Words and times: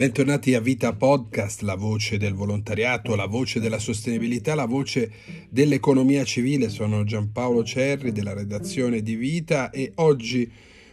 Bentornati 0.00 0.54
a 0.54 0.60
Vita 0.60 0.94
Podcast, 0.94 1.60
la 1.60 1.74
voce 1.74 2.16
del 2.16 2.32
volontariato, 2.32 3.14
la 3.14 3.26
voce 3.26 3.60
della 3.60 3.78
sostenibilità, 3.78 4.54
la 4.54 4.64
voce 4.64 5.12
dell'economia 5.50 6.24
civile. 6.24 6.70
Sono 6.70 7.04
Giampaolo 7.04 7.62
Cerri 7.64 8.10
della 8.10 8.32
redazione 8.32 9.02
di 9.02 9.14
Vita 9.14 9.68
e 9.68 9.92
oggi 9.96 10.50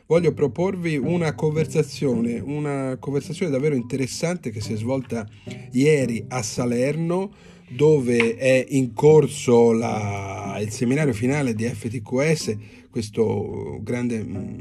voglio 0.08 0.34
proporvi 0.34 0.98
una 0.98 1.34
conversazione, 1.36 2.38
una 2.40 2.98
conversazione 3.00 3.50
davvero 3.50 3.76
interessante 3.76 4.50
che 4.50 4.60
si 4.60 4.74
è 4.74 4.76
svolta 4.76 5.26
ieri 5.72 6.26
a 6.28 6.42
Salerno 6.42 7.34
dove 7.70 8.36
è 8.36 8.66
in 8.68 8.92
corso 8.94 9.72
la, 9.72 10.47
il 10.60 10.72
seminario 10.72 11.14
finale 11.14 11.54
di 11.54 11.66
FTQS, 11.66 12.58
questo 12.90 13.80
grande 13.82 14.24
mm, 14.24 14.60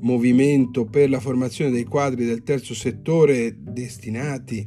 movimento 0.00 0.84
per 0.84 1.08
la 1.10 1.20
formazione 1.20 1.70
dei 1.70 1.84
quadri 1.84 2.24
del 2.24 2.42
terzo 2.42 2.74
settore 2.74 3.54
destinati 3.58 4.66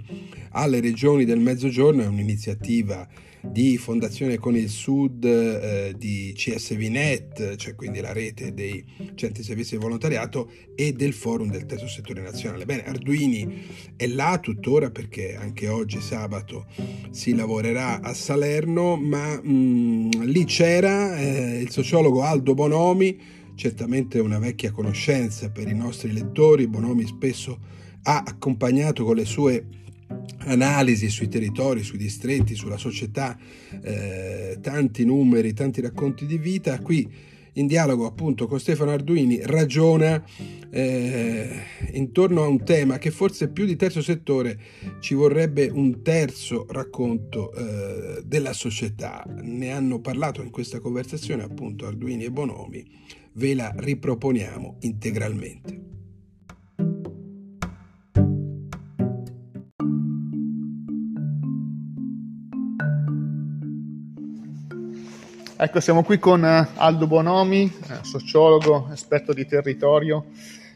alle 0.52 0.80
regioni 0.80 1.26
del 1.26 1.40
Mezzogiorno, 1.40 2.04
è 2.04 2.08
un'iniziativa 2.08 3.08
di 3.52 3.78
Fondazione 3.78 4.38
con 4.38 4.56
il 4.56 4.70
Sud, 4.70 5.24
eh, 5.24 5.94
di 5.98 6.34
CSVNet, 6.36 7.56
cioè 7.56 7.76
quindi 7.76 8.00
la 8.00 8.14
rete 8.14 8.54
dei 8.54 8.84
centri 9.16 9.44
servizi 9.44 9.76
di 9.76 9.82
volontariato, 9.82 10.52
e 10.76 10.94
del 10.94 11.14
Forum 11.14 11.50
del 11.50 11.66
Terzo 11.66 11.88
Settore 11.88 12.22
Nazionale. 12.22 12.66
Bene, 12.66 12.86
Arduini 12.86 13.66
è 13.96 14.08
là 14.08 14.38
tuttora 14.42 14.92
perché 14.92 15.36
anche 15.36 15.68
oggi 15.68 16.00
sabato 16.02 16.68
si 17.12 17.34
lavorerà 17.34 18.02
a 18.02 18.14
Salerno, 18.14 18.96
ma 18.96 19.40
mh, 19.42 19.50
mm, 19.50 20.12
lì 20.24 20.46
c'era 20.46 21.18
eh, 21.18 21.60
il 21.62 21.70
sociologo 21.70 22.24
Aldo 22.24 22.54
Bonomi, 22.54 23.20
certamente 23.56 24.20
una 24.20 24.40
vecchia 24.40 24.72
conoscenza 24.72 25.50
per 25.50 25.68
i 25.68 25.76
nostri 25.76 26.12
lettori, 26.12 26.68
Bonomi 26.68 27.06
spesso 27.06 27.60
ha 28.04 28.24
accompagnato 28.26 29.04
con 29.04 29.16
le 29.16 29.26
sue 29.26 29.66
analisi 30.40 31.10
sui 31.10 31.28
territori, 31.28 31.84
sui 31.84 31.98
distretti, 31.98 32.56
sulla 32.56 32.78
società, 32.78 33.38
eh, 33.82 34.58
tanti 34.62 35.06
numeri, 35.06 35.54
tanti 35.54 35.82
racconti 35.82 36.26
di 36.26 36.38
vita. 36.38 36.80
Qui 36.80 37.36
in 37.58 37.68
dialogo 37.68 38.06
appunto 38.06 38.48
con 38.48 38.60
Stefano 38.60 38.92
Arduini 38.92 39.40
ragiona 39.44 40.24
eh, 40.70 41.50
intorno 41.94 42.44
a 42.44 42.48
un 42.48 42.64
tema 42.64 42.98
che 42.98 43.12
forse 43.12 43.50
più 43.50 43.66
di 43.66 43.76
terzo 43.76 44.02
settore 44.02 44.60
ci 45.00 45.16
vorrebbe 45.16 45.68
un 45.68 46.02
terzo 46.04 46.66
racconto 46.70 47.52
eh, 47.54 48.22
della 48.24 48.54
società. 48.54 49.26
Ne 49.42 49.72
hanno 49.72 50.00
parlato 50.00 50.42
in 50.42 50.52
questa 50.52 50.80
conversazione 50.80 51.44
appunto 51.44 51.88
Arduini 51.88 52.26
e 52.26 52.32
Bonomi, 52.32 52.86
ve 53.34 53.56
la 53.56 53.74
riproponiamo 53.76 54.78
integralmente. 54.82 55.87
Ecco, 65.60 65.80
siamo 65.80 66.04
qui 66.04 66.20
con 66.20 66.46
eh, 66.46 66.68
Aldo 66.76 67.08
Bonomi, 67.08 67.64
eh, 67.64 68.04
sociologo, 68.04 68.90
esperto 68.94 69.34
di 69.34 69.48
territorio, 69.48 70.26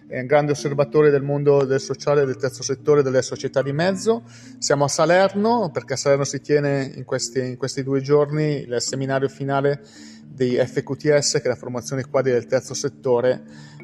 un 0.07 0.25
grande 0.25 0.53
osservatore 0.53 1.11
del 1.11 1.21
mondo 1.21 1.65
del 1.65 1.79
sociale, 1.79 2.25
del 2.25 2.37
terzo 2.37 2.63
settore, 2.63 3.03
delle 3.03 3.21
società 3.21 3.61
di 3.61 3.73
mezzo. 3.73 4.23
Siamo 4.57 4.85
a 4.85 4.87
Salerno 4.87 5.69
perché 5.71 5.93
a 5.93 5.97
Salerno 5.97 6.23
si 6.23 6.41
tiene 6.41 6.91
in 6.95 7.05
questi, 7.05 7.49
in 7.49 7.57
questi 7.57 7.83
due 7.83 8.01
giorni 8.01 8.63
il 8.63 8.77
seminario 8.79 9.29
finale 9.29 9.83
di 10.25 10.55
FQTS, 10.55 11.33
che 11.33 11.43
è 11.43 11.47
la 11.49 11.55
formazione 11.55 12.03
quadri 12.05 12.31
del 12.31 12.47
terzo 12.47 12.73
settore 12.73 13.39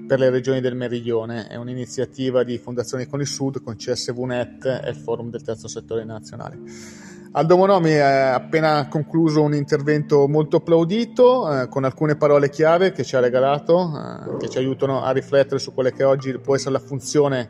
per 0.08 0.18
le 0.18 0.32
regioni 0.32 0.62
del 0.62 0.76
Meridione. 0.76 1.46
È 1.48 1.58
un'iniziativa 1.58 2.44
di 2.44 2.58
Fondazione 2.58 3.06
con 3.06 3.22
il 3.22 3.28
Sud, 3.28 3.62
con 3.62 3.76
CSVNet 3.76 4.82
e 4.84 4.90
il 4.90 4.96
Forum 4.96 5.30
del 5.30 5.44
terzo 5.44 5.68
settore 5.68 6.04
nazionale. 6.06 6.58
Aldo 7.32 7.58
Monomi 7.58 7.94
ha 7.96 8.34
appena 8.34 8.88
concluso 8.88 9.42
un 9.42 9.54
intervento 9.54 10.28
molto 10.28 10.58
applaudito 10.58 11.62
eh, 11.62 11.68
con 11.68 11.84
alcune 11.84 12.16
parole 12.16 12.50
chiave 12.50 12.92
che 12.92 13.04
ci 13.04 13.16
ha 13.16 13.20
regalato, 13.20 13.92
eh, 13.94 14.38
che 14.38 14.50
ci 14.50 14.58
aiutano 14.58 15.04
a 15.04 15.12
riflettere 15.12 15.60
su 15.60 15.74
quella 15.74 15.92
che 15.92 16.04
oggi 16.04 16.38
può 16.40 16.56
essere 16.56 16.72
la 16.72 16.80
funzione 16.80 17.50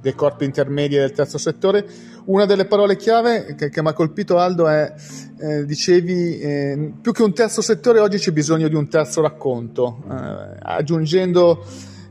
dei 0.00 0.14
corpi 0.14 0.44
intermedi 0.44 0.96
del 0.96 1.12
terzo 1.12 1.38
settore. 1.38 1.86
Una 2.26 2.46
delle 2.46 2.64
parole 2.64 2.96
chiave 2.96 3.54
che, 3.54 3.68
che 3.68 3.82
mi 3.82 3.88
ha 3.88 3.92
colpito 3.92 4.38
Aldo 4.38 4.66
è, 4.66 4.92
eh, 5.40 5.64
dicevi, 5.64 6.38
eh, 6.38 6.92
più 7.00 7.12
che 7.12 7.22
un 7.22 7.32
terzo 7.32 7.60
settore 7.60 8.00
oggi 8.00 8.18
c'è 8.18 8.32
bisogno 8.32 8.68
di 8.68 8.74
un 8.74 8.88
terzo 8.88 9.20
racconto, 9.20 10.02
eh, 10.10 10.56
aggiungendo, 10.62 11.64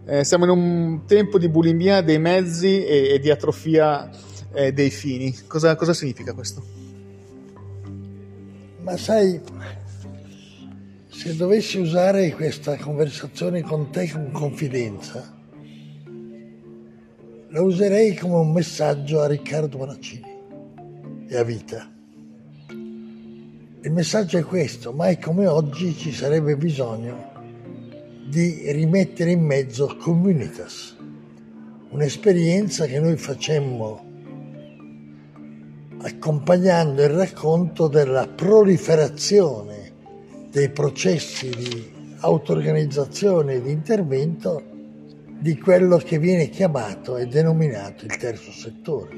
eh, 0.05 0.23
siamo 0.23 0.45
in 0.45 0.51
un 0.51 1.01
tempo 1.05 1.37
di 1.37 1.49
bulimia 1.49 2.01
dei 2.01 2.19
mezzi 2.19 2.85
e, 2.85 3.09
e 3.13 3.19
di 3.19 3.29
atrofia 3.29 4.09
dei 4.73 4.89
fini. 4.89 5.35
Cosa, 5.45 5.75
cosa 5.75 5.93
significa 5.93 6.33
questo? 6.33 6.76
Ma 8.87 8.95
sai, 8.95 9.37
se 11.09 11.35
dovessi 11.35 11.77
usare 11.77 12.31
questa 12.31 12.77
conversazione 12.77 13.61
con 13.61 13.91
te 13.91 14.09
con 14.09 14.31
confidenza, 14.31 15.35
la 17.49 17.61
userei 17.61 18.15
come 18.15 18.35
un 18.35 18.53
messaggio 18.53 19.19
a 19.19 19.27
Riccardo 19.27 19.79
Bonaccini 19.79 20.31
e 21.27 21.35
a 21.35 21.43
Vita. 21.43 21.91
Il 22.69 23.91
messaggio 23.91 24.37
è 24.37 24.43
questo, 24.43 24.93
mai 24.93 25.19
come 25.19 25.47
oggi 25.47 25.93
ci 25.93 26.13
sarebbe 26.13 26.55
bisogno 26.55 27.33
di 28.29 28.71
rimettere 28.71 29.31
in 29.31 29.43
mezzo 29.43 29.97
Communitas, 29.99 30.95
un'esperienza 31.89 32.85
che 32.85 33.01
noi 33.01 33.17
facemmo 33.17 34.06
accompagnando 36.27 37.03
il 37.03 37.09
racconto 37.09 37.87
della 37.87 38.27
proliferazione 38.27 39.93
dei 40.51 40.69
processi 40.69 41.47
di 41.47 42.15
auto-organizzazione 42.19 43.53
e 43.53 43.61
di 43.61 43.71
intervento 43.71 44.61
di 45.39 45.57
quello 45.57 45.95
che 45.95 46.19
viene 46.19 46.49
chiamato 46.49 47.15
e 47.15 47.27
denominato 47.27 48.03
il 48.03 48.17
terzo 48.17 48.51
settore. 48.51 49.15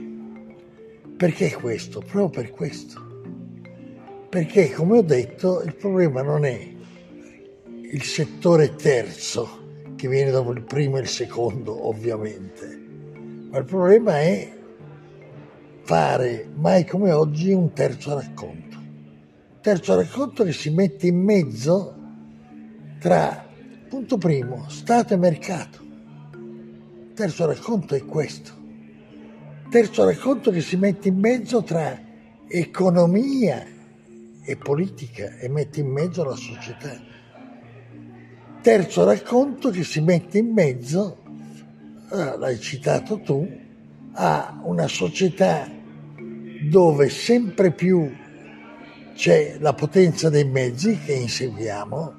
Perché 1.17 1.51
questo? 1.53 2.01
Proprio 2.01 2.29
per 2.29 2.51
questo. 2.51 3.01
Perché, 4.29 4.69
come 4.69 4.99
ho 4.99 5.01
detto, 5.01 5.63
il 5.63 5.73
problema 5.73 6.21
non 6.21 6.45
è 6.45 6.73
il 7.91 8.03
settore 8.03 8.75
terzo, 8.75 9.93
che 9.95 10.07
viene 10.07 10.29
dopo 10.29 10.51
il 10.51 10.61
primo 10.61 10.97
e 10.97 11.01
il 11.01 11.07
secondo, 11.07 11.87
ovviamente, 11.87 12.67
ma 13.49 13.57
il 13.57 13.65
problema 13.65 14.19
è 14.19 14.57
fare 15.89 16.47
mai 16.53 16.85
come 16.85 17.11
oggi 17.11 17.51
un 17.51 17.73
terzo 17.73 18.13
racconto. 18.13 18.77
Terzo 19.59 19.95
racconto 19.95 20.43
che 20.43 20.53
si 20.53 20.69
mette 20.69 21.07
in 21.07 21.19
mezzo 21.19 21.95
tra, 22.99 23.47
punto 23.89 24.19
primo, 24.19 24.69
Stato 24.69 25.15
e 25.15 25.17
mercato. 25.17 25.79
Terzo 27.15 27.47
racconto 27.47 27.95
è 27.95 28.05
questo. 28.05 28.51
Terzo 29.71 30.05
racconto 30.05 30.51
che 30.51 30.61
si 30.61 30.77
mette 30.77 31.07
in 31.07 31.17
mezzo 31.17 31.63
tra 31.63 31.99
economia 32.47 33.65
e 34.43 34.55
politica 34.57 35.37
e 35.39 35.49
mette 35.49 35.79
in 35.79 35.87
mezzo 35.87 36.23
la 36.23 36.35
società. 36.35 37.01
Terzo 38.61 39.05
racconto 39.05 39.71
che 39.71 39.83
si 39.83 40.01
mette 40.01 40.37
in 40.37 40.53
mezzo, 40.53 41.17
eh, 42.11 42.37
l'hai 42.37 42.59
citato 42.59 43.19
tu, 43.21 43.57
a 44.13 44.61
una 44.63 44.87
società 44.87 45.77
dove 46.61 47.09
sempre 47.09 47.71
più 47.71 48.11
c'è 49.13 49.57
la 49.59 49.73
potenza 49.73 50.29
dei 50.29 50.45
mezzi 50.45 50.97
che 50.97 51.13
inseguiamo. 51.13 52.13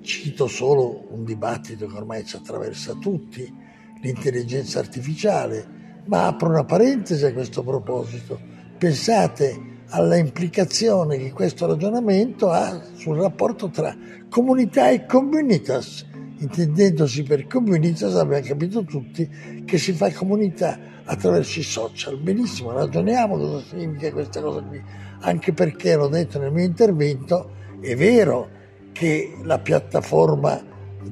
Cito 0.00 0.46
solo 0.48 1.06
un 1.10 1.24
dibattito 1.24 1.86
che 1.86 1.96
ormai 1.96 2.24
ci 2.24 2.36
attraversa 2.36 2.94
tutti, 2.94 3.52
l'intelligenza 4.00 4.80
artificiale, 4.80 6.02
ma 6.06 6.26
apro 6.26 6.48
una 6.48 6.64
parentesi 6.64 7.24
a 7.24 7.32
questo 7.32 7.62
proposito. 7.62 8.40
Pensate 8.78 9.70
alla 9.90 10.16
implicazione 10.16 11.18
che 11.18 11.30
questo 11.30 11.66
ragionamento 11.66 12.50
ha 12.50 12.82
sul 12.94 13.18
rapporto 13.18 13.68
tra 13.68 13.96
comunità 14.28 14.90
e 14.90 15.06
communitas. 15.06 16.06
Intendendosi 16.42 17.22
per 17.22 17.46
communitas 17.46 18.16
abbiamo 18.16 18.44
capito 18.44 18.82
tutti 18.82 19.28
che 19.64 19.78
si 19.78 19.92
fa 19.92 20.10
comunità 20.10 20.76
attraverso 21.04 21.60
i 21.60 21.62
social. 21.62 22.18
Benissimo, 22.18 22.72
ragioniamo 22.72 23.36
cosa 23.36 23.64
significa 23.64 24.10
questa 24.10 24.40
cosa 24.40 24.60
qui, 24.62 24.82
anche 25.20 25.52
perché 25.52 25.94
l'ho 25.94 26.08
detto 26.08 26.40
nel 26.40 26.50
mio 26.50 26.64
intervento, 26.64 27.52
è 27.80 27.94
vero 27.94 28.48
che 28.90 29.36
la 29.44 29.60
piattaforma 29.60 30.60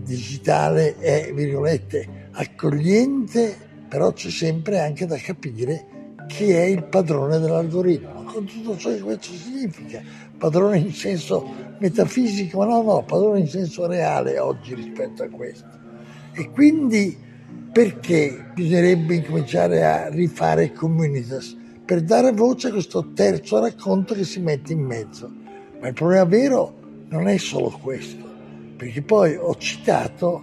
digitale 0.03 0.99
è, 0.99 1.33
virgolette, 1.33 2.29
accogliente, 2.33 3.57
però 3.89 4.13
c'è 4.13 4.31
sempre 4.31 4.81
anche 4.81 5.07
da 5.07 5.17
capire 5.17 5.87
chi 6.27 6.51
è 6.51 6.63
il 6.63 6.83
padrone 6.85 7.39
dell'algoritmo, 7.39 8.25
con 8.25 8.45
tutto 8.47 8.77
ciò 8.77 8.91
che 8.91 8.99
questo 8.99 9.33
significa. 9.33 10.03
Padrone 10.41 10.79
in 10.79 10.95
senso 10.95 11.47
metafisico, 11.81 12.65
no, 12.65 12.81
no, 12.81 13.03
padrone 13.03 13.41
in 13.41 13.47
senso 13.47 13.87
reale 13.87 14.39
oggi 14.39 14.75
rispetto 14.75 15.23
a 15.23 15.29
questo. 15.29 15.69
E 16.33 16.49
quindi 16.49 17.15
perché 17.71 18.47
bisognerebbe 18.55 19.17
incominciare 19.17 19.85
a 19.85 20.09
rifare 20.09 20.73
Communitas 20.73 21.55
per 21.85 22.01
dare 22.01 22.33
voce 22.33 22.69
a 22.69 22.73
questo 22.73 23.13
terzo 23.13 23.61
racconto 23.61 24.15
che 24.15 24.25
si 24.25 24.41
mette 24.41 24.73
in 24.73 24.81
mezzo. 24.81 25.31
Ma 25.79 25.89
il 25.89 25.93
problema 25.93 26.25
vero 26.25 26.75
non 27.11 27.29
è 27.29 27.37
solo 27.37 27.69
questo, 27.83 28.25
perché 28.79 29.03
poi 29.03 29.37
ho 29.37 29.55
citato 29.57 30.43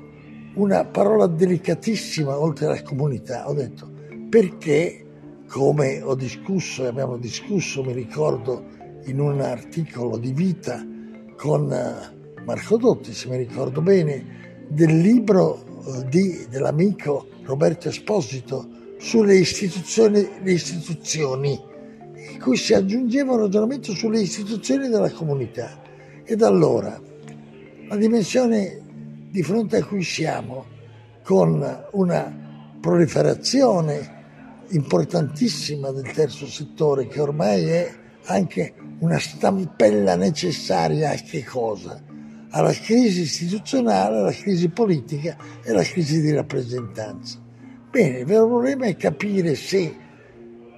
una 0.54 0.86
parola 0.86 1.26
delicatissima 1.26 2.40
oltre 2.40 2.68
alla 2.68 2.84
comunità, 2.84 3.50
ho 3.50 3.54
detto 3.54 3.90
perché 4.30 5.06
come 5.48 6.04
ho 6.04 6.14
discusso 6.14 6.84
e 6.84 6.88
abbiamo 6.88 7.18
discusso, 7.18 7.84
mi 7.84 7.94
ricordo, 7.94 8.64
in 9.08 9.20
un 9.20 9.42
articolo 9.42 10.18
di 10.18 10.32
vita 10.32 10.86
con 11.36 11.72
eh, 11.72 12.42
Marco 12.44 12.78
Dotti, 12.78 13.14
se 13.14 13.28
mi 13.30 13.38
ricordo 13.38 13.82
bene, 13.82 14.66
del 14.68 14.98
libro 15.00 15.84
eh, 15.86 16.08
di, 16.10 16.46
dell'amico 16.50 17.28
Roberto 17.44 17.90
Esposito 17.90 18.68
sulle 18.98 19.36
istituzioni, 19.36 20.28
le 20.42 20.52
istituzioni, 20.52 21.60
in 22.32 22.40
cui 22.40 22.58
si 22.58 22.74
aggiungeva 22.74 23.34
un 23.34 23.40
ragionamento 23.42 23.94
sulle 23.94 24.20
istituzioni 24.20 24.90
della 24.90 25.12
comunità. 25.12 25.82
Ed 26.24 26.42
allora, 26.42 27.00
la 27.88 27.96
dimensione 27.96 28.82
di 29.30 29.44
fronte 29.44 29.78
a 29.78 29.86
cui 29.86 30.04
siamo, 30.04 30.66
con 31.24 31.86
una 31.92 32.78
proliferazione 32.80 34.16
importantissima 34.70 35.92
del 35.92 36.12
terzo 36.12 36.46
settore 36.48 37.08
che 37.08 37.20
ormai 37.22 37.66
è 37.66 37.96
anche 38.28 38.74
una 39.00 39.20
stampella 39.20 40.16
necessaria 40.16 41.12
a 41.12 41.16
che 41.16 41.44
cosa? 41.44 42.02
Alla 42.50 42.72
crisi 42.72 43.22
istituzionale, 43.22 44.18
alla 44.18 44.32
crisi 44.32 44.70
politica 44.70 45.38
e 45.64 45.72
alla 45.72 45.84
crisi 45.84 46.22
di 46.22 46.32
rappresentanza. 46.32 47.40
Bene, 47.90 48.20
il 48.20 48.26
vero 48.26 48.48
problema 48.48 48.86
è 48.86 48.96
capire 48.96 49.56
se 49.56 49.96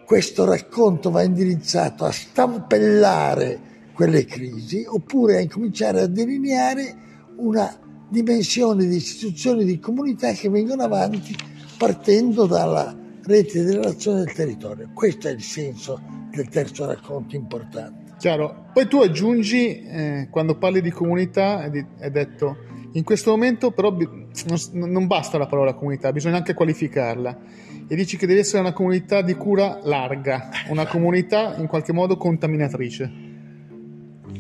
questo 0.06 0.46
racconto 0.46 1.12
va 1.12 1.22
indirizzato 1.22 2.06
a 2.06 2.12
stampellare 2.12 3.68
quelle 3.94 4.26
crisi 4.26 4.86
oppure 4.88 5.38
a 5.38 5.42
incominciare 5.42 6.02
a 6.02 6.08
delineare 6.08 6.96
una 7.38 7.78
dimensione 8.10 8.86
di 8.86 8.96
istituzioni 8.96 9.66
di 9.66 9.80
comunità 9.80 10.32
che 10.32 10.50
vengono 10.50 10.84
avanti 10.84 11.36
partendo 11.78 12.46
dalla 12.46 12.96
rete 13.24 13.64
di 13.64 13.72
relazione 13.72 14.24
del 14.24 14.34
territorio. 14.34 14.90
Questo 14.94 15.28
è 15.28 15.32
il 15.32 15.44
senso 15.44 16.19
del 16.30 16.48
terzo 16.50 16.86
racconto 16.86 17.36
importante. 17.36 18.14
Chiaro. 18.18 18.66
Poi 18.74 18.88
tu 18.88 18.98
aggiungi, 18.98 19.82
eh, 19.82 20.28
quando 20.30 20.58
parli 20.58 20.82
di 20.82 20.92
comunità, 20.92 21.60
hai 21.60 22.12
detto, 22.12 22.58
in 22.94 23.04
questo 23.04 23.32
momento 23.32 23.72
però 23.72 23.92
non, 23.92 24.90
non 24.90 25.08
basta 25.08 25.38
la 25.38 25.46
parola 25.46 25.74
comunità, 25.74 26.12
bisogna 26.12 26.38
anche 26.38 26.54
qualificarla. 26.54 27.40
E 27.88 27.96
dici 27.96 28.18
che 28.18 28.28
deve 28.28 28.42
essere 28.42 28.60
una 28.60 28.74
comunità 28.74 29.22
di 29.22 29.34
cura 29.36 29.80
larga, 29.84 30.50
una 30.70 30.86
comunità 30.88 31.56
in 31.58 31.68
qualche 31.68 31.94
modo 31.94 32.18
contaminatrice. 32.18 33.28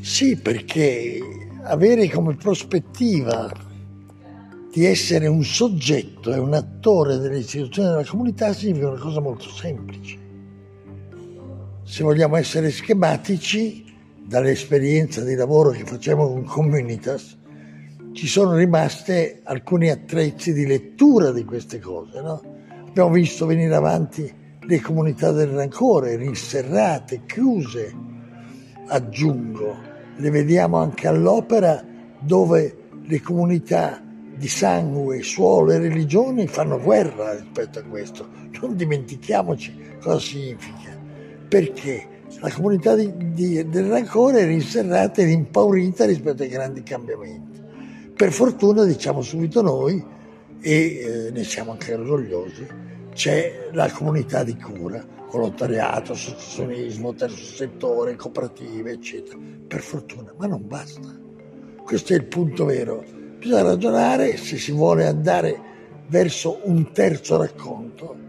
Sì, 0.01 0.37
perché 0.37 1.19
avere 1.63 2.07
come 2.09 2.35
prospettiva 2.35 3.51
di 4.71 4.85
essere 4.85 5.27
un 5.27 5.43
soggetto 5.43 6.31
e 6.31 6.37
un 6.37 6.53
attore 6.53 7.17
delle 7.17 7.39
istituzioni 7.39 7.89
della 7.89 8.05
comunità 8.05 8.53
significa 8.53 8.89
una 8.89 8.99
cosa 8.99 9.19
molto 9.19 9.49
semplice. 9.49 10.28
Se 11.89 12.03
vogliamo 12.03 12.35
essere 12.35 12.69
schematici, 12.69 13.83
dall'esperienza 14.23 15.23
di 15.23 15.33
lavoro 15.33 15.71
che 15.71 15.85
facciamo 15.85 16.27
con 16.27 16.43
Communitas, 16.43 17.35
ci 18.13 18.27
sono 18.27 18.53
rimaste 18.53 19.41
alcuni 19.43 19.89
attrezzi 19.89 20.53
di 20.53 20.67
lettura 20.67 21.31
di 21.31 21.43
queste 21.43 21.79
cose. 21.79 22.21
No? 22.21 22.41
Abbiamo 22.87 23.09
visto 23.09 23.47
venire 23.47 23.73
avanti 23.73 24.31
le 24.59 24.79
comunità 24.81 25.31
del 25.31 25.47
rancore, 25.47 26.15
rinserrate, 26.15 27.23
chiuse, 27.25 27.91
aggiungo, 28.85 29.75
le 30.15 30.29
vediamo 30.29 30.77
anche 30.77 31.07
all'opera 31.07 31.83
dove 32.19 32.75
le 33.01 33.19
comunità 33.19 33.99
di 34.37 34.47
sangue, 34.47 35.23
suolo 35.23 35.71
e 35.71 35.79
religione 35.79 36.45
fanno 36.45 36.79
guerra 36.79 37.33
rispetto 37.33 37.79
a 37.79 37.83
questo. 37.83 38.29
Non 38.61 38.75
dimentichiamoci 38.75 39.97
cosa 39.99 40.19
significa. 40.19 40.98
Perché 41.49 42.07
la 42.39 42.51
comunità 42.51 42.95
di, 42.95 43.11
di, 43.33 43.67
del 43.67 43.89
rancore 43.89 44.41
è 44.41 44.45
rinserrata 44.45 45.21
ed 45.21 45.29
impaurita 45.29 46.05
rispetto 46.05 46.43
ai 46.43 46.49
grandi 46.49 46.83
cambiamenti. 46.83 47.59
Per 48.15 48.31
fortuna, 48.31 48.85
diciamo 48.85 49.21
subito 49.21 49.61
noi, 49.61 50.01
e 50.61 50.71
eh, 50.71 51.31
ne 51.31 51.43
siamo 51.43 51.71
anche 51.71 51.93
orgogliosi, 51.93 52.67
c'è 53.13 53.69
la 53.71 53.89
comunità 53.91 54.43
di 54.43 54.55
cura, 54.55 55.05
volontariato, 55.31 56.13
associazionismo, 56.13 57.13
terzo 57.13 57.55
settore, 57.55 58.15
cooperative, 58.15 58.91
eccetera. 58.91 59.37
Per 59.67 59.81
fortuna, 59.81 60.33
ma 60.37 60.45
non 60.45 60.67
basta. 60.67 61.17
Questo 61.83 62.13
è 62.13 62.17
il 62.17 62.25
punto 62.25 62.65
vero 62.65 63.17
Bisogna 63.39 63.61
ragionare 63.61 64.35
se 64.35 64.57
si 64.57 64.73
vuole 64.73 65.07
andare 65.07 65.57
verso 66.07 66.59
un 66.63 66.91
terzo 66.91 67.37
racconto. 67.37 68.27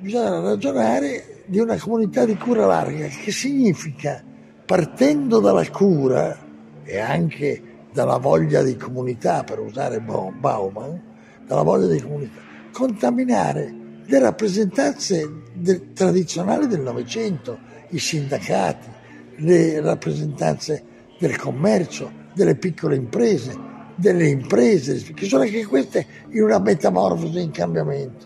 Bisogna 0.00 0.40
ragionare 0.40 1.42
di 1.44 1.58
una 1.58 1.76
comunità 1.76 2.24
di 2.24 2.34
cura 2.34 2.64
larga, 2.64 3.06
che 3.08 3.30
significa 3.30 4.24
partendo 4.64 5.40
dalla 5.40 5.68
cura 5.68 6.38
e 6.82 6.98
anche 6.98 7.62
dalla 7.92 8.16
voglia 8.16 8.62
di 8.62 8.76
comunità, 8.76 9.44
per 9.44 9.58
usare 9.58 10.00
Bauman, 10.00 11.02
dalla 11.46 11.60
voglia 11.60 11.86
di 11.88 12.00
comunità, 12.00 12.40
contaminare 12.72 13.74
le 14.06 14.18
rappresentanze 14.18 15.42
del, 15.52 15.92
tradizionali 15.92 16.66
del 16.66 16.80
Novecento, 16.80 17.58
i 17.90 17.98
sindacati, 17.98 18.88
le 19.36 19.82
rappresentanze 19.82 20.82
del 21.18 21.36
commercio, 21.36 22.10
delle 22.32 22.54
piccole 22.54 22.96
imprese, 22.96 23.54
delle 23.96 24.28
imprese, 24.28 25.12
che 25.12 25.26
sono 25.26 25.42
anche 25.42 25.66
queste 25.66 26.06
in 26.30 26.42
una 26.42 26.58
metamorfosi, 26.58 27.42
in 27.42 27.50
cambiamento. 27.50 28.24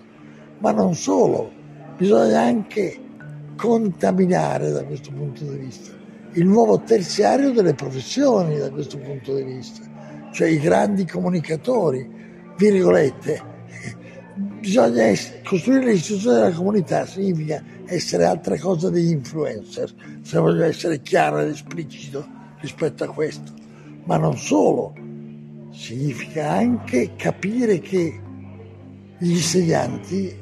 Ma 0.59 0.70
non 0.70 0.94
solo, 0.94 1.62
bisogna 1.96 2.41
anche 2.41 3.00
contaminare 3.56 4.70
da 4.70 4.85
questo 4.85 5.11
punto 5.12 5.44
di 5.44 5.56
vista 5.56 6.02
il 6.37 6.46
nuovo 6.46 6.81
terziario 6.81 7.52
delle 7.52 7.75
professioni 7.75 8.58
da 8.58 8.70
questo 8.70 8.99
punto 8.99 9.35
di 9.37 9.44
vista, 9.44 9.82
cioè 10.32 10.49
i 10.49 10.58
grandi 10.58 11.06
comunicatori, 11.06 12.08
virgolette, 12.56 13.43
bisogna 14.58 15.13
costruire 15.44 15.93
l'istituzione 15.93 16.41
della 16.41 16.55
comunità 16.55 17.06
significa 17.06 17.63
essere 17.86 18.24
altra 18.24 18.58
cosa 18.58 18.91
degli 18.91 19.13
influencer, 19.13 19.93
se 20.22 20.39
voglio 20.39 20.65
essere 20.65 21.03
chiaro 21.03 21.39
ed 21.39 21.51
esplicito 21.51 22.27
rispetto 22.60 23.05
a 23.05 23.08
questo. 23.08 23.53
Ma 24.05 24.17
non 24.17 24.36
solo, 24.36 24.93
significa 25.70 26.51
anche 26.51 27.13
capire 27.17 27.79
che 27.79 28.20
gli 29.19 29.31
insegnanti, 29.31 30.36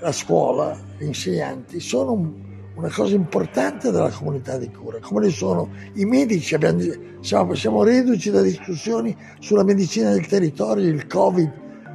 la 0.00 0.12
scuola, 0.12 0.78
gli 0.98 1.04
insegnanti 1.04 1.80
sono 1.80 2.44
una 2.74 2.90
cosa 2.90 3.14
importante 3.14 3.90
della 3.90 4.10
comunità 4.10 4.58
di 4.58 4.70
cura, 4.70 4.98
come 5.00 5.26
ne 5.26 5.30
sono 5.30 5.70
i 5.94 6.04
medici, 6.04 6.54
abbiamo, 6.54 6.80
siamo, 7.20 7.54
siamo 7.54 7.82
reduci 7.82 8.30
da 8.30 8.42
discussioni 8.42 9.16
sulla 9.40 9.64
medicina 9.64 10.12
del 10.12 10.26
territorio, 10.26 10.86
il 10.86 11.06
Covid, 11.06 11.52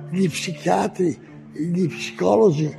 gli 0.09 0.27
psichiatri, 0.27 1.17
gli 1.53 1.87
psicologi 1.87 2.75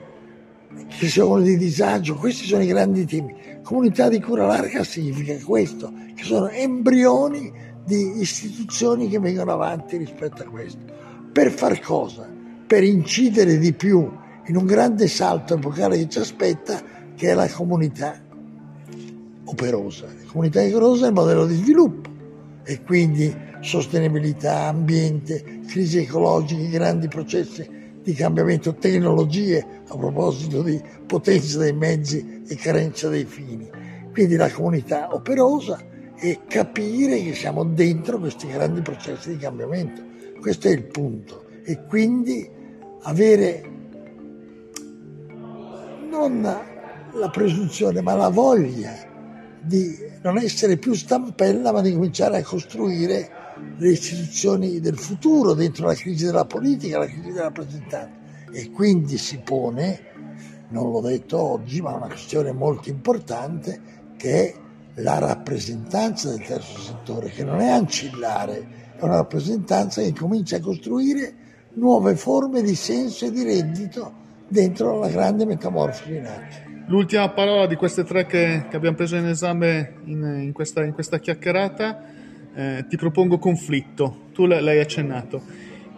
che 0.88 1.08
sono 1.08 1.40
di 1.40 1.56
disagio, 1.56 2.16
questi 2.16 2.44
sono 2.44 2.62
i 2.62 2.66
grandi 2.66 3.06
temi. 3.06 3.34
Comunità 3.62 4.08
di 4.08 4.20
cura 4.20 4.46
larga 4.46 4.82
significa 4.82 5.36
questo, 5.44 5.92
che 6.14 6.24
sono 6.24 6.48
embrioni 6.48 7.52
di 7.84 8.20
istituzioni 8.20 9.08
che 9.08 9.18
vengono 9.18 9.52
avanti 9.52 9.96
rispetto 9.96 10.42
a 10.42 10.46
questo. 10.46 10.80
Per 11.32 11.50
far 11.52 11.78
cosa? 11.80 12.28
Per 12.66 12.82
incidere 12.82 13.58
di 13.58 13.72
più 13.72 14.10
in 14.46 14.56
un 14.56 14.66
grande 14.66 15.06
salto 15.08 15.54
epocale 15.54 15.96
che 15.98 16.08
ci 16.08 16.18
aspetta, 16.18 16.82
che 17.14 17.30
è 17.30 17.34
la 17.34 17.48
comunità 17.48 18.20
operosa. 19.44 20.06
La 20.06 20.30
comunità 20.30 20.62
operosa 20.62 21.06
è 21.06 21.08
il 21.08 21.14
modello 21.14 21.46
di 21.46 21.54
sviluppo 21.54 22.10
e 22.64 22.82
quindi 22.82 23.34
sostenibilità, 23.60 24.64
ambiente, 24.64 25.60
crisi 25.66 25.98
ecologiche, 25.98 26.68
grandi 26.68 27.08
processi 27.08 27.80
di 28.02 28.14
cambiamento, 28.14 28.74
tecnologie 28.74 29.64
a 29.86 29.96
proposito 29.96 30.62
di 30.62 30.80
potenza 31.06 31.58
dei 31.58 31.72
mezzi 31.72 32.42
e 32.46 32.56
carenza 32.56 33.08
dei 33.08 33.24
fini. 33.24 33.70
Quindi 34.10 34.36
la 34.36 34.50
comunità 34.50 35.14
operosa 35.14 35.78
e 36.16 36.40
capire 36.46 37.22
che 37.22 37.34
siamo 37.34 37.64
dentro 37.64 38.18
questi 38.18 38.48
grandi 38.48 38.82
processi 38.82 39.30
di 39.30 39.36
cambiamento. 39.38 40.02
Questo 40.40 40.68
è 40.68 40.72
il 40.72 40.84
punto. 40.84 41.44
E 41.64 41.84
quindi 41.86 42.48
avere 43.02 43.71
non 46.28 46.60
la 47.14 47.30
presunzione, 47.30 48.00
ma 48.00 48.14
la 48.14 48.28
voglia 48.28 49.10
di 49.60 50.10
non 50.22 50.38
essere 50.38 50.76
più 50.76 50.94
stampella, 50.94 51.72
ma 51.72 51.80
di 51.80 51.92
cominciare 51.92 52.38
a 52.38 52.42
costruire 52.42 53.30
le 53.76 53.90
istituzioni 53.90 54.80
del 54.80 54.96
futuro, 54.96 55.54
dentro 55.54 55.86
la 55.86 55.94
crisi 55.94 56.24
della 56.24 56.44
politica, 56.44 56.98
la 56.98 57.06
crisi 57.06 57.28
della 57.28 57.42
rappresentanza. 57.42 58.20
E 58.52 58.70
quindi 58.70 59.18
si 59.18 59.38
pone, 59.38 60.00
non 60.68 60.90
l'ho 60.90 61.00
detto 61.00 61.40
oggi, 61.40 61.80
ma 61.80 61.94
una 61.94 62.06
questione 62.06 62.52
molto 62.52 62.88
importante, 62.88 63.80
che 64.16 64.48
è 64.48 64.54
la 64.96 65.18
rappresentanza 65.18 66.28
del 66.30 66.44
terzo 66.44 66.78
settore, 66.78 67.30
che 67.30 67.44
non 67.44 67.60
è 67.60 67.70
ancillare, 67.70 68.94
è 68.96 69.02
una 69.02 69.16
rappresentanza 69.16 70.02
che 70.02 70.12
comincia 70.12 70.56
a 70.56 70.60
costruire 70.60 71.34
nuove 71.74 72.14
forme 72.16 72.62
di 72.62 72.74
senso 72.74 73.24
e 73.24 73.30
di 73.30 73.42
reddito 73.42 74.20
dentro 74.52 74.98
la 74.98 75.08
grande 75.08 75.46
metamorfosi 75.46 76.14
in 76.14 76.26
atto. 76.26 76.70
L'ultima 76.86 77.28
parola 77.30 77.66
di 77.66 77.74
queste 77.74 78.04
tre 78.04 78.26
che, 78.26 78.66
che 78.68 78.76
abbiamo 78.76 78.96
preso 78.96 79.16
in 79.16 79.26
esame 79.26 79.94
in, 80.04 80.40
in, 80.42 80.52
questa, 80.52 80.84
in 80.84 80.92
questa, 80.92 81.18
chiacchierata, 81.18 82.04
eh, 82.54 82.84
ti 82.86 82.96
propongo 82.96 83.38
conflitto, 83.38 84.28
tu 84.32 84.44
l'hai 84.44 84.78
accennato. 84.78 85.40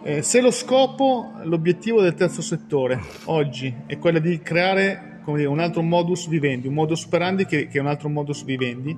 Eh, 0.03 0.21
se 0.21 0.39
lo 0.39 0.51
scopo, 0.51 1.33
l'obiettivo 1.43 2.01
del 2.01 2.13
terzo 2.13 2.41
settore 2.41 3.01
oggi 3.25 3.73
è 3.87 3.97
quello 3.97 4.19
di 4.19 4.39
creare 4.39 5.19
dire, 5.25 5.45
un 5.45 5.59
altro 5.59 5.81
modus 5.81 6.27
vivendi, 6.27 6.67
un 6.67 6.75
modus 6.75 7.03
operandi 7.05 7.45
che, 7.45 7.67
che 7.67 7.77
è 7.77 7.81
un 7.81 7.87
altro 7.87 8.07
modus 8.07 8.45
vivendi, 8.45 8.95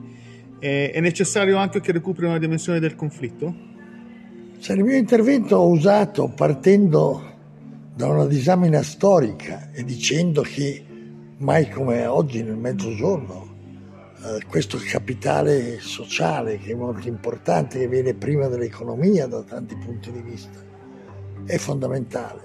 eh, 0.59 0.91
è 0.91 0.99
necessario 0.99 1.57
anche 1.57 1.79
che 1.79 1.91
recuperi 1.91 2.27
una 2.27 2.37
dimensione 2.37 2.79
del 2.79 2.95
conflitto? 2.95 3.55
Se 4.59 4.75
nel 4.75 4.83
mio 4.83 4.97
intervento 4.97 5.55
ho 5.55 5.69
usato, 5.69 6.31
partendo 6.35 7.36
da 7.97 8.07
una 8.07 8.27
disamina 8.27 8.83
storica 8.83 9.71
e 9.71 9.83
dicendo 9.83 10.43
che 10.43 10.85
mai 11.37 11.67
come 11.67 12.05
oggi 12.05 12.43
nel 12.43 12.55
mezzogiorno 12.55 13.55
eh, 14.23 14.45
questo 14.47 14.77
capitale 14.87 15.79
sociale 15.79 16.59
che 16.59 16.73
è 16.73 16.75
molto 16.75 17.07
importante, 17.07 17.79
che 17.79 17.87
viene 17.87 18.13
prima 18.13 18.45
dell'economia 18.49 19.25
da 19.25 19.41
tanti 19.41 19.75
punti 19.77 20.11
di 20.11 20.21
vista, 20.21 20.63
è 21.43 21.57
fondamentale. 21.57 22.41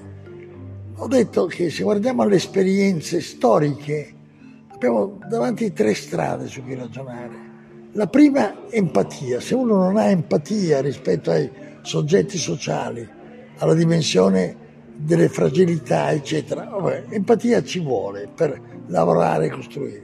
Ho 0.97 1.06
detto 1.06 1.44
che 1.44 1.68
se 1.68 1.82
guardiamo 1.82 2.23
alle 2.23 2.37
esperienze 2.37 3.21
storiche 3.21 4.11
abbiamo 4.68 5.18
davanti 5.28 5.71
tre 5.75 5.92
strade 5.92 6.47
su 6.47 6.62
cui 6.62 6.76
ragionare. 6.76 7.50
La 7.92 8.06
prima, 8.06 8.71
empatia. 8.71 9.38
Se 9.38 9.54
uno 9.54 9.76
non 9.76 9.99
ha 9.99 10.06
empatia 10.06 10.80
rispetto 10.80 11.30
ai 11.30 11.50
soggetti 11.82 12.38
sociali, 12.38 13.06
alla 13.59 13.75
dimensione 13.75 14.61
delle 14.94 15.28
fragilità, 15.28 16.11
eccetera. 16.12 16.64
Vabbè, 16.64 17.06
empatia 17.11 17.62
ci 17.62 17.80
vuole 17.80 18.28
per 18.34 18.61
lavorare 18.87 19.46
e 19.46 19.50
costruire. 19.50 20.02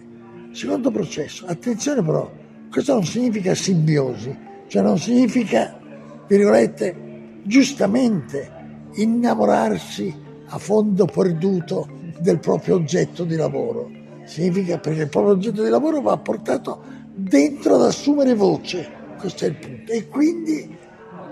Secondo 0.52 0.90
processo, 0.90 1.46
attenzione 1.46 2.02
però, 2.02 2.30
questo 2.70 2.94
non 2.94 3.04
significa 3.04 3.54
simbiosi, 3.54 4.36
cioè 4.66 4.82
non 4.82 4.98
significa, 4.98 5.78
virgolette, 6.26 7.40
giustamente 7.42 8.56
innamorarsi 8.94 10.14
a 10.46 10.58
fondo 10.58 11.04
perduto 11.04 11.88
del 12.18 12.38
proprio 12.38 12.76
oggetto 12.76 13.24
di 13.24 13.36
lavoro. 13.36 13.90
Significa 14.24 14.78
perché 14.78 15.02
il 15.02 15.08
proprio 15.08 15.34
oggetto 15.34 15.62
di 15.62 15.70
lavoro 15.70 16.00
va 16.00 16.16
portato 16.16 16.82
dentro 17.14 17.76
ad 17.76 17.82
assumere 17.82 18.34
voce, 18.34 18.88
questo 19.18 19.44
è 19.44 19.48
il 19.48 19.56
punto. 19.56 19.92
E 19.92 20.08
quindi 20.08 20.76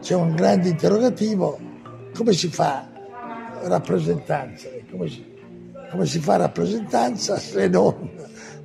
c'è 0.01 0.15
un 0.15 0.35
grande 0.35 0.69
interrogativo, 0.69 1.59
come 2.15 2.33
si 2.33 2.49
fa 2.49 2.95
rappresentanza. 3.69 4.69
Come 4.91 5.09
si, 5.09 5.25
come 5.91 6.07
si 6.07 6.19
fa 6.19 6.37
rappresentanza 6.37 7.37
se 7.39 7.69
non 7.69 8.11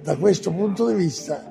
da 0.01 0.15
questo 0.17 0.51
punto 0.51 0.87
di 0.87 0.95
vista 0.95 1.49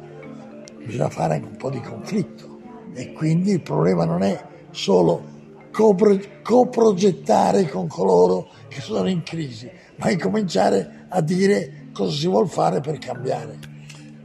bisogna 0.84 1.08
fare 1.08 1.34
anche 1.34 1.46
un 1.46 1.56
po' 1.56 1.70
di 1.70 1.80
conflitto 1.80 2.58
e 2.94 3.12
quindi 3.12 3.52
il 3.52 3.62
problema 3.62 4.04
non 4.04 4.22
è 4.22 4.44
solo 4.70 5.38
coprogettare 5.70 7.68
con 7.68 7.86
coloro 7.86 8.48
che 8.68 8.80
sono 8.80 9.08
in 9.08 9.22
crisi, 9.22 9.70
ma 9.96 10.10
incominciare 10.10 11.06
a 11.08 11.20
dire 11.20 11.88
cosa 11.92 12.12
si 12.12 12.26
vuole 12.26 12.48
fare 12.48 12.80
per 12.80 12.98
cambiare. 12.98 13.58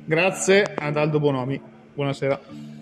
Grazie 0.06 0.64
ad 0.76 0.98
Aldo 0.98 1.20
Bonomi, 1.20 1.62
buonasera. 1.94 2.75